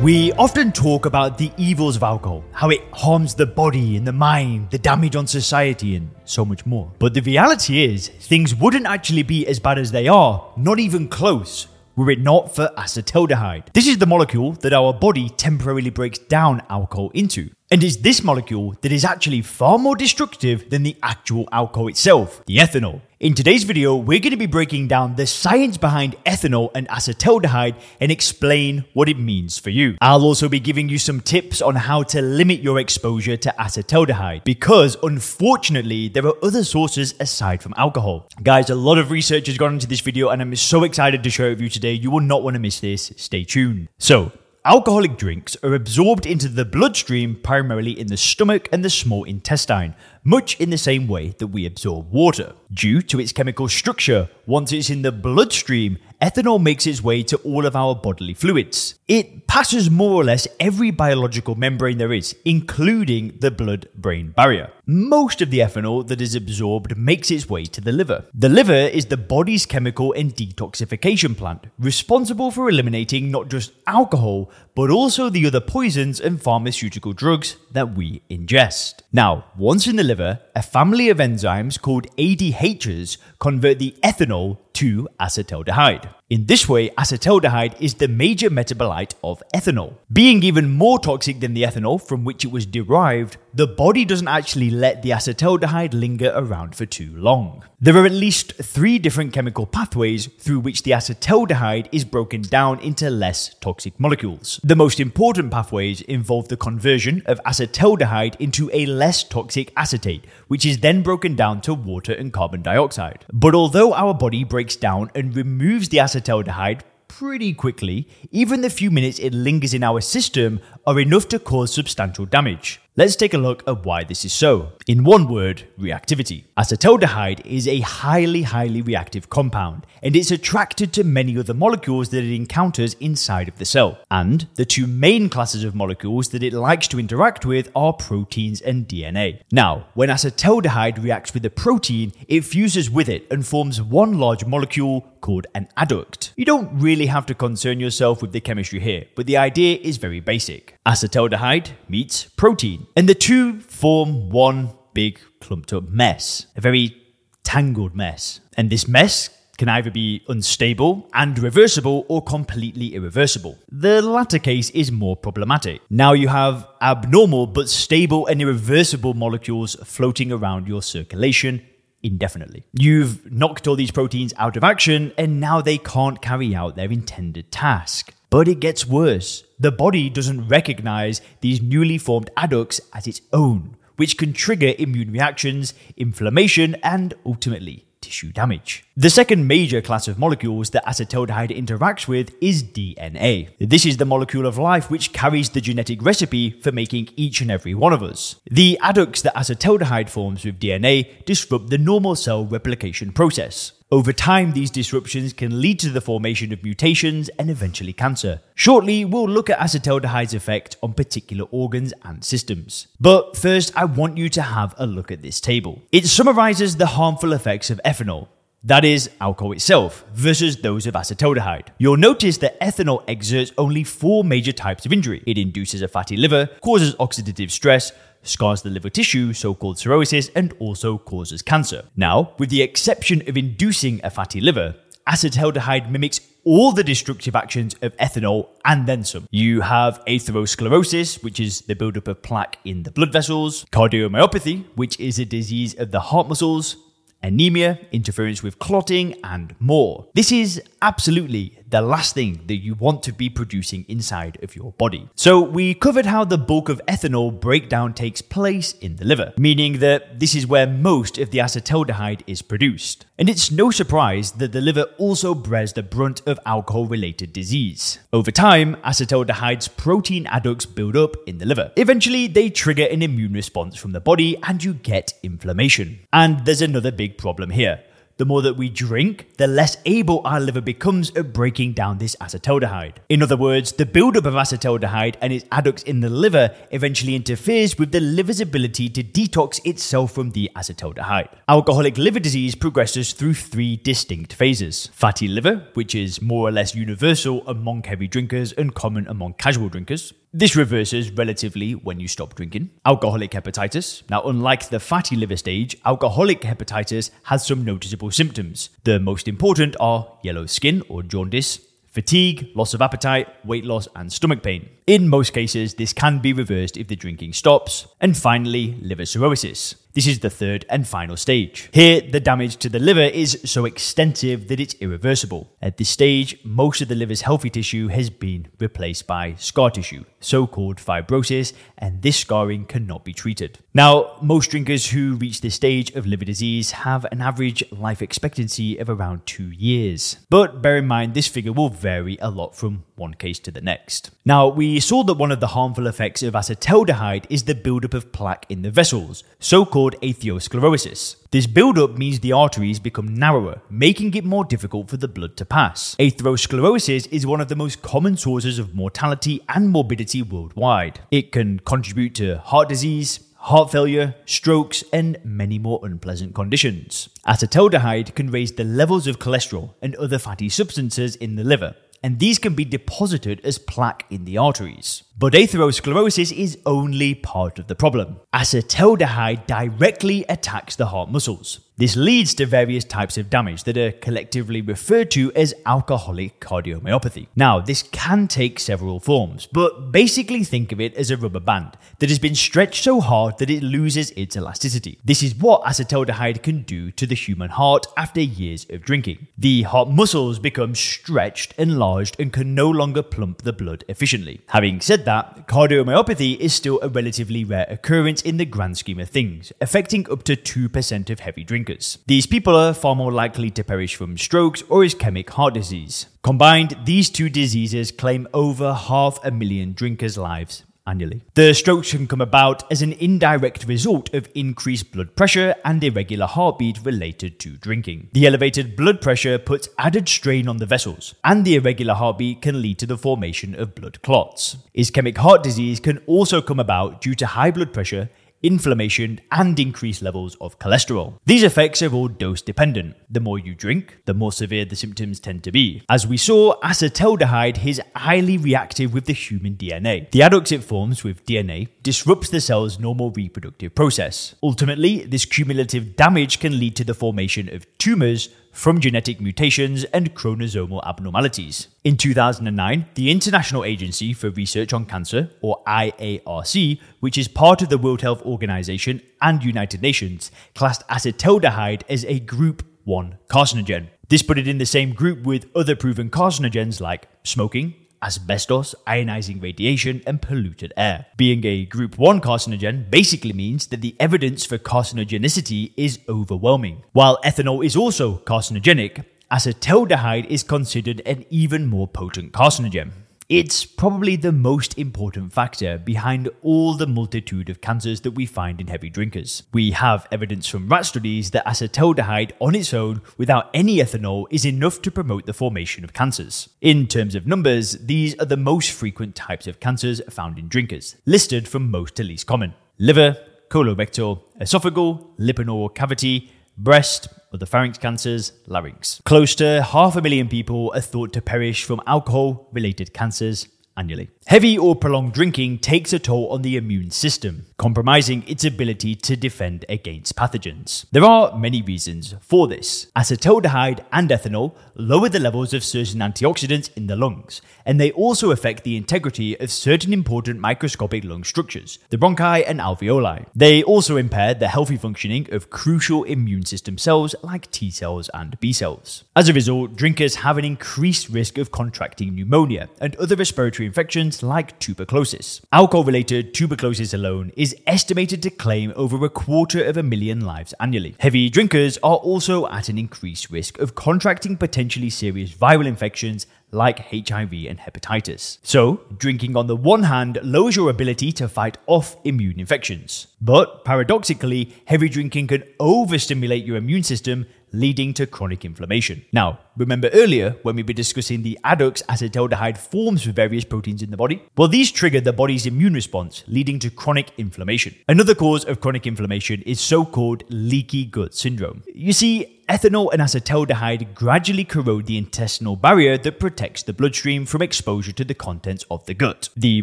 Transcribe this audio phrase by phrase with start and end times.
[0.00, 4.12] We often talk about the evils of alcohol, how it harms the body and the
[4.12, 6.92] mind, the damage on society, and so much more.
[6.98, 11.08] But the reality is, things wouldn't actually be as bad as they are, not even
[11.08, 13.72] close, were it not for acetaldehyde.
[13.72, 17.50] This is the molecule that our body temporarily breaks down alcohol into.
[17.70, 22.44] And it's this molecule that is actually far more destructive than the actual alcohol itself,
[22.46, 23.00] the ethanol.
[23.24, 27.74] In today's video, we're going to be breaking down the science behind ethanol and acetaldehyde
[27.98, 29.96] and explain what it means for you.
[30.02, 34.44] I'll also be giving you some tips on how to limit your exposure to acetaldehyde
[34.44, 38.28] because unfortunately, there are other sources aside from alcohol.
[38.42, 41.30] Guys, a lot of research has gone into this video and I'm so excited to
[41.30, 41.94] share it with you today.
[41.94, 43.10] You will not want to miss this.
[43.16, 43.88] Stay tuned.
[43.96, 44.32] So,
[44.66, 49.94] Alcoholic drinks are absorbed into the bloodstream primarily in the stomach and the small intestine,
[50.24, 52.54] much in the same way that we absorb water.
[52.72, 57.36] Due to its chemical structure, once it's in the bloodstream, ethanol makes its way to
[57.38, 58.94] all of our bodily fluids.
[59.06, 64.70] It passes more or less every biological membrane there is, including the blood brain barrier.
[64.86, 68.24] Most of the ethanol that is absorbed makes its way to the liver.
[68.34, 74.50] The liver is the body's chemical and detoxification plant, responsible for eliminating not just alcohol,
[74.74, 79.02] but also the other poisons and pharmaceutical drugs that we ingest.
[79.12, 85.08] Now, once in the liver, a family of enzymes called ADHs convert the ethanol to
[85.20, 86.08] acetaldehyde.
[86.30, 89.94] In this way, acetaldehyde is the major metabolite of ethanol.
[90.10, 94.26] Being even more toxic than the ethanol from which it was derived, the body doesn't
[94.26, 97.62] actually let the acetaldehyde linger around for too long.
[97.78, 102.80] There are at least three different chemical pathways through which the acetaldehyde is broken down
[102.80, 104.58] into less toxic molecules.
[104.64, 110.64] The most important pathways involve the conversion of acetaldehyde into a less toxic acetate, which
[110.64, 113.26] is then broken down to water and carbon dioxide.
[113.30, 118.90] But although our body breaks down and removes the acetaldehyde pretty quickly, even the few
[118.90, 122.80] minutes it lingers in our system are enough to cause substantial damage.
[122.96, 124.70] Let's take a look at why this is so.
[124.86, 126.44] In one word, reactivity.
[126.56, 132.22] Acetaldehyde is a highly, highly reactive compound, and it's attracted to many other molecules that
[132.22, 133.98] it encounters inside of the cell.
[134.12, 138.60] And the two main classes of molecules that it likes to interact with are proteins
[138.60, 139.40] and DNA.
[139.50, 144.44] Now, when acetaldehyde reacts with a protein, it fuses with it and forms one large
[144.44, 146.30] molecule called an adduct.
[146.36, 149.96] You don't really have to concern yourself with the chemistry here, but the idea is
[149.96, 150.73] very basic.
[150.86, 156.94] Acetaldehyde meets protein and the two form one big clumped up mess, a very
[157.42, 158.40] tangled mess.
[158.56, 163.58] And this mess can either be unstable and reversible or completely irreversible.
[163.70, 165.80] The latter case is more problematic.
[165.88, 171.62] Now you have abnormal but stable and irreversible molecules floating around your circulation
[172.02, 172.64] indefinitely.
[172.74, 176.92] You've knocked all these proteins out of action and now they can't carry out their
[176.92, 178.12] intended task.
[178.34, 179.44] But it gets worse.
[179.60, 185.12] The body doesn't recognize these newly formed adducts as its own, which can trigger immune
[185.12, 188.82] reactions, inflammation, and ultimately tissue damage.
[188.96, 193.48] The second major class of molecules that acetaldehyde interacts with is DNA.
[193.58, 197.50] This is the molecule of life which carries the genetic recipe for making each and
[197.50, 198.36] every one of us.
[198.48, 203.72] The adducts that acetaldehyde forms with DNA disrupt the normal cell replication process.
[203.90, 208.42] Over time, these disruptions can lead to the formation of mutations and eventually cancer.
[208.54, 212.86] Shortly, we'll look at acetaldehyde's effect on particular organs and systems.
[213.00, 215.82] But first, I want you to have a look at this table.
[215.90, 218.28] It summarizes the harmful effects of ethanol,
[218.64, 221.68] that is, alcohol itself, versus those of acetaldehyde.
[221.78, 225.22] You'll notice that ethanol exerts only four major types of injury.
[225.26, 227.92] It induces a fatty liver, causes oxidative stress,
[228.22, 231.84] scars the liver tissue, so called cirrhosis, and also causes cancer.
[231.94, 237.74] Now, with the exception of inducing a fatty liver, acetaldehyde mimics all the destructive actions
[237.82, 239.26] of ethanol and then some.
[239.30, 244.98] You have atherosclerosis, which is the buildup of plaque in the blood vessels, cardiomyopathy, which
[245.00, 246.76] is a disease of the heart muscles,
[247.24, 250.06] anemia, interference with clotting, and more.
[250.14, 254.72] This is absolutely the last thing that you want to be producing inside of your
[254.72, 255.08] body.
[255.14, 259.78] So, we covered how the bulk of ethanol breakdown takes place in the liver, meaning
[259.78, 263.06] that this is where most of the acetaldehyde is produced.
[263.18, 268.00] And it's no surprise that the liver also bears the brunt of alcohol related disease.
[268.12, 271.72] Over time, acetaldehyde's protein adducts build up in the liver.
[271.76, 276.00] Eventually, they trigger an immune response from the body and you get inflammation.
[276.12, 277.80] And there's another big problem here
[278.16, 282.14] The more that we drink, the less able our liver becomes at breaking down this
[282.20, 282.98] acetaldehyde.
[283.08, 287.76] In other words, the buildup of acetaldehyde and its adducts in the liver eventually interferes
[287.76, 291.28] with the liver's ability to detox itself from the acetaldehyde.
[291.48, 296.72] Alcoholic liver disease progresses through three distinct phases fatty liver, which is more or less
[296.72, 300.12] universal among heavy drinkers and common among casual drinkers.
[300.36, 302.70] This reverses relatively when you stop drinking.
[302.84, 304.02] Alcoholic hepatitis.
[304.10, 308.70] Now, unlike the fatty liver stage, alcoholic hepatitis has some noticeable symptoms.
[308.82, 314.12] The most important are yellow skin or jaundice, fatigue, loss of appetite, weight loss, and
[314.12, 314.68] stomach pain.
[314.88, 317.86] In most cases, this can be reversed if the drinking stops.
[318.00, 319.76] And finally, liver cirrhosis.
[319.94, 321.70] This is the third and final stage.
[321.72, 325.52] Here, the damage to the liver is so extensive that it's irreversible.
[325.62, 330.04] At this stage, most of the liver's healthy tissue has been replaced by scar tissue,
[330.18, 333.60] so called fibrosis, and this scarring cannot be treated.
[333.72, 338.78] Now, most drinkers who reach this stage of liver disease have an average life expectancy
[338.78, 340.16] of around two years.
[340.28, 343.60] But bear in mind, this figure will vary a lot from one case to the
[343.60, 344.10] next.
[344.24, 348.12] Now, we saw that one of the harmful effects of acetaldehyde is the buildup of
[348.12, 351.16] plaque in the vessels, so called atherosclerosis.
[351.30, 355.44] This buildup means the arteries become narrower, making it more difficult for the blood to
[355.44, 355.96] pass.
[355.96, 361.00] Atherosclerosis is one of the most common sources of mortality and morbidity worldwide.
[361.10, 367.10] It can contribute to heart disease, heart failure, strokes, and many more unpleasant conditions.
[367.26, 372.18] Acetaldehyde can raise the levels of cholesterol and other fatty substances in the liver, and
[372.18, 375.04] these can be deposited as plaque in the arteries.
[375.16, 378.20] But atherosclerosis is only part of the problem.
[378.34, 381.60] Acetaldehyde directly attacks the heart muscles.
[381.76, 387.26] This leads to various types of damage that are collectively referred to as alcoholic cardiomyopathy.
[387.34, 391.76] Now, this can take several forms, but basically think of it as a rubber band
[391.98, 395.00] that has been stretched so hard that it loses its elasticity.
[395.04, 399.26] This is what acetaldehyde can do to the human heart after years of drinking.
[399.36, 404.42] The heart muscles become stretched, enlarged, and can no longer pump the blood efficiently.
[404.50, 409.10] Having said that, cardiomyopathy is still a relatively rare occurrence in the grand scheme of
[409.10, 411.98] things, affecting up to 2% of heavy drinkers drinkers.
[412.06, 416.06] These people are far more likely to perish from strokes or ischemic heart disease.
[416.22, 421.22] Combined, these two diseases claim over half a million drinkers' lives annually.
[421.34, 426.26] The strokes can come about as an indirect result of increased blood pressure and irregular
[426.26, 428.10] heartbeat related to drinking.
[428.12, 432.60] The elevated blood pressure puts added strain on the vessels, and the irregular heartbeat can
[432.60, 434.58] lead to the formation of blood clots.
[434.76, 438.10] Ischemic heart disease can also come about due to high blood pressure
[438.44, 441.18] inflammation, and increased levels of cholesterol.
[441.24, 442.94] These effects are all dose dependent.
[443.10, 445.82] The more you drink, the more severe the symptoms tend to be.
[445.88, 450.10] As we saw, acetaldehyde is highly reactive with the human DNA.
[450.10, 454.34] The adducts it forms with DNA disrupts the cell's normal reproductive process.
[454.42, 460.14] Ultimately, this cumulative damage can lead to the formation of tumors from genetic mutations and
[460.14, 461.68] chromosomal abnormalities.
[461.84, 467.68] In 2009, the International Agency for Research on Cancer, or IARC, which is part of
[467.68, 473.88] the World Health Organization and United Nations, classed acetaldehyde as a Group 1 carcinogen.
[474.08, 479.42] This put it in the same group with other proven carcinogens like smoking, asbestos, ionizing
[479.42, 481.06] radiation, and polluted air.
[481.16, 486.82] Being a group 1 carcinogen basically means that the evidence for carcinogenicity is overwhelming.
[486.92, 492.90] While ethanol is also carcinogenic, acetaldehyde is considered an even more potent carcinogen.
[493.30, 498.60] It's probably the most important factor behind all the multitude of cancers that we find
[498.60, 499.44] in heavy drinkers.
[499.50, 504.44] We have evidence from rat studies that acetaldehyde on its own, without any ethanol, is
[504.44, 506.50] enough to promote the formation of cancers.
[506.60, 510.96] In terms of numbers, these are the most frequent types of cancers found in drinkers,
[511.06, 513.16] listed from most to least common liver,
[513.48, 519.02] colorectal, esophageal, lipid cavity, breast, other pharynx cancers, larynx.
[519.04, 524.08] Close to half a million people are thought to perish from alcohol related cancers annually.
[524.26, 529.16] Heavy or prolonged drinking takes a toll on the immune system, compromising its ability to
[529.16, 530.86] defend against pathogens.
[530.92, 532.86] There are many reasons for this.
[532.96, 538.30] Acetaldehyde and ethanol lower the levels of certain antioxidants in the lungs, and they also
[538.30, 543.26] affect the integrity of certain important microscopic lung structures, the bronchi and alveoli.
[543.34, 548.40] They also impair the healthy functioning of crucial immune system cells like T cells and
[548.40, 549.04] B cells.
[549.14, 554.13] As a result, drinkers have an increased risk of contracting pneumonia and other respiratory infections
[554.22, 555.40] like tuberculosis.
[555.52, 560.54] Alcohol related tuberculosis alone is estimated to claim over a quarter of a million lives
[560.60, 560.94] annually.
[561.00, 566.78] Heavy drinkers are also at an increased risk of contracting potentially serious viral infections like
[566.78, 568.38] HIV and hepatitis.
[568.42, 573.08] So, drinking on the one hand lowers your ability to fight off immune infections.
[573.20, 579.04] But paradoxically, heavy drinking can overstimulate your immune system, leading to chronic inflammation.
[579.12, 583.90] Now, remember earlier when we were discussing the adducts acetaldehyde forms for various proteins in
[583.90, 584.22] the body?
[584.36, 587.74] Well, these trigger the body's immune response, leading to chronic inflammation.
[587.88, 591.62] Another cause of chronic inflammation is so called leaky gut syndrome.
[591.72, 597.42] You see, ethanol and acetaldehyde gradually corrode the intestinal barrier that protects the bloodstream from
[597.42, 599.28] exposure to the contents of the gut.
[599.36, 599.62] The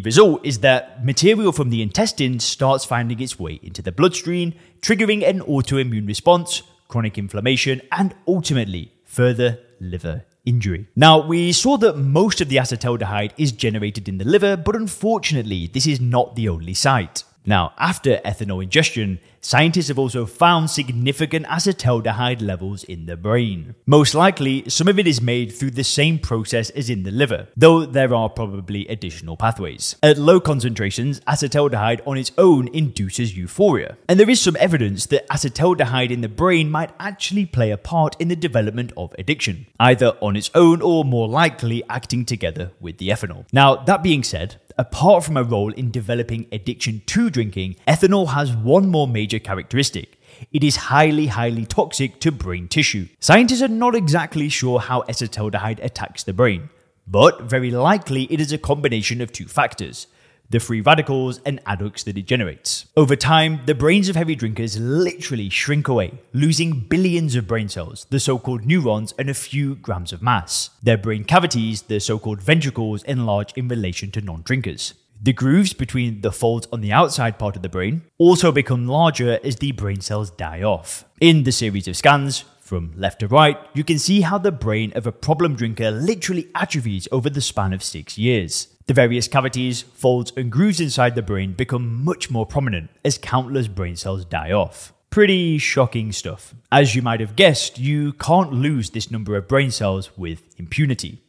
[0.00, 5.26] result is that material from the intestines starts finding its way into the bloodstream, triggering
[5.26, 10.86] an autoimmune response, chronic inflammation, and ultimately further liver injury.
[10.94, 15.70] Now, we saw that most of the acetaldehyde is generated in the liver, but unfortunately,
[15.72, 17.24] this is not the only site.
[17.46, 23.74] Now, after ethanol ingestion, scientists have also found significant acetaldehyde levels in the brain.
[23.86, 27.48] Most likely, some of it is made through the same process as in the liver,
[27.56, 29.96] though there are probably additional pathways.
[30.02, 35.28] At low concentrations, acetaldehyde on its own induces euphoria, and there is some evidence that
[35.28, 40.16] acetaldehyde in the brain might actually play a part in the development of addiction, either
[40.20, 43.44] on its own or more likely acting together with the ethanol.
[43.52, 48.52] Now, that being said, apart from a role in developing addiction to drinking, ethanol has
[48.52, 50.18] one more major characteristic.
[50.52, 53.08] It is highly, highly toxic to brain tissue.
[53.20, 56.70] Scientists are not exactly sure how acetaldehyde attacks the brain,
[57.06, 60.06] but very likely it is a combination of two factors
[60.52, 62.86] the free radicals and adducts that it generates.
[62.96, 68.06] Over time, the brains of heavy drinkers literally shrink away, losing billions of brain cells,
[68.10, 70.70] the so called neurons, and a few grams of mass.
[70.82, 74.94] Their brain cavities, the so called ventricles, enlarge in relation to non drinkers.
[75.24, 79.38] The grooves between the folds on the outside part of the brain also become larger
[79.44, 81.04] as the brain cells die off.
[81.20, 84.92] In the series of scans, from left to right, you can see how the brain
[84.94, 88.68] of a problem drinker literally atrophies over the span of six years.
[88.86, 93.68] The various cavities, folds, and grooves inside the brain become much more prominent as countless
[93.68, 94.92] brain cells die off.
[95.10, 96.54] Pretty shocking stuff.
[96.72, 101.22] As you might have guessed, you can't lose this number of brain cells with impunity.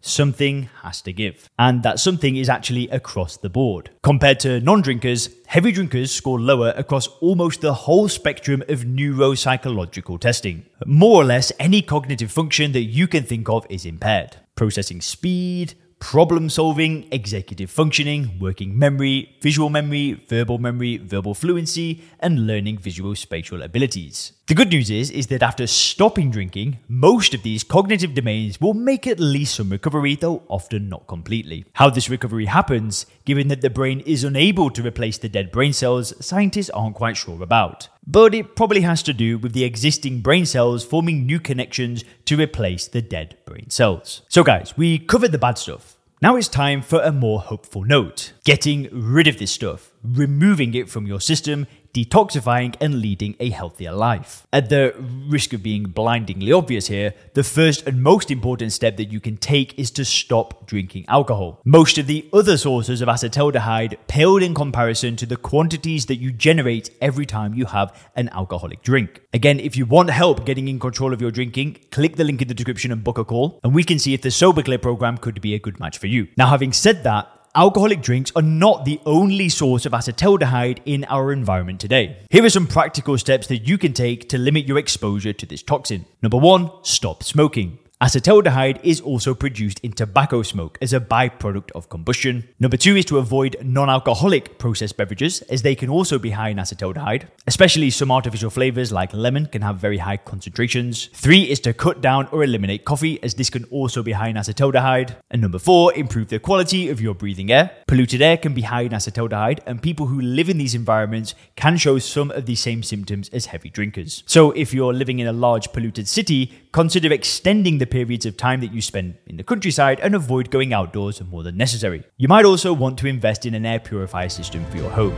[0.00, 1.48] Something has to give.
[1.58, 3.90] And that something is actually across the board.
[4.02, 10.20] Compared to non drinkers, heavy drinkers score lower across almost the whole spectrum of neuropsychological
[10.20, 10.64] testing.
[10.84, 14.36] More or less, any cognitive function that you can think of is impaired.
[14.54, 22.46] Processing speed, problem solving, executive functioning, working memory, visual memory, verbal memory, verbal fluency, and
[22.46, 24.32] learning visual spatial abilities.
[24.46, 28.74] The good news is, is that after stopping drinking, most of these cognitive domains will
[28.74, 31.64] make at least some recovery, though often not completely.
[31.72, 35.72] How this recovery happens, given that the brain is unable to replace the dead brain
[35.72, 37.88] cells, scientists aren't quite sure about.
[38.06, 42.36] But it probably has to do with the existing brain cells forming new connections to
[42.36, 44.22] replace the dead brain cells.
[44.28, 45.96] So, guys, we covered the bad stuff.
[46.22, 48.32] Now it's time for a more hopeful note.
[48.44, 53.92] Getting rid of this stuff, removing it from your system, detoxifying, and leading a healthier
[53.92, 54.46] life.
[54.52, 54.94] At the
[55.28, 59.38] risk of being blindingly obvious here, the first and most important step that you can
[59.38, 61.60] take is to stop drinking alcohol.
[61.64, 66.32] Most of the other sources of acetaldehyde paled in comparison to the quantities that you
[66.32, 69.22] generate every time you have an alcoholic drink.
[69.32, 72.48] Again, if you want help getting in control of your drinking, click the link in
[72.48, 75.16] the description and book a call, and we can see if the Sober Clear program
[75.16, 76.28] could be a good match for you.
[76.36, 81.32] Now, having said that, alcoholic drinks are not the only source of acetaldehyde in our
[81.32, 82.18] environment today.
[82.30, 85.62] Here are some practical steps that you can take to limit your exposure to this
[85.62, 86.04] toxin.
[86.22, 87.78] Number one, stop smoking.
[87.98, 92.46] Acetaldehyde is also produced in tobacco smoke as a byproduct of combustion.
[92.60, 96.50] Number two is to avoid non alcoholic processed beverages, as they can also be high
[96.50, 97.22] in acetaldehyde.
[97.46, 101.06] Especially some artificial flavors like lemon can have very high concentrations.
[101.14, 104.36] Three is to cut down or eliminate coffee, as this can also be high in
[104.36, 105.16] acetaldehyde.
[105.30, 107.70] And number four, improve the quality of your breathing air.
[107.88, 111.78] Polluted air can be high in acetaldehyde, and people who live in these environments can
[111.78, 114.22] show some of the same symptoms as heavy drinkers.
[114.26, 118.60] So if you're living in a large polluted city, consider extending the periods of time
[118.60, 122.04] that you spend in the countryside and avoid going outdoors more than necessary.
[122.16, 125.14] You might also want to invest in an air purifier system for your home.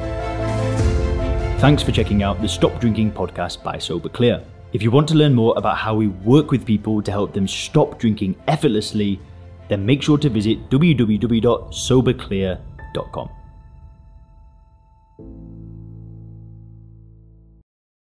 [1.61, 4.43] Thanks for checking out the Stop Drinking podcast by Sober Clear.
[4.73, 7.49] If you want to learn more about how we work with people to help them
[7.49, 9.19] stop drinking effortlessly,
[9.69, 13.31] then make sure to visit www.soberclear.com.